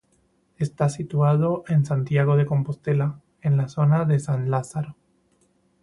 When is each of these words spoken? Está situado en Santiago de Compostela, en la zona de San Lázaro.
Está 0.57 0.89
situado 0.89 1.63
en 1.67 1.85
Santiago 1.85 2.35
de 2.35 2.47
Compostela, 2.47 3.19
en 3.43 3.55
la 3.55 3.67
zona 3.67 4.03
de 4.05 4.19
San 4.19 4.49
Lázaro. 4.49 4.95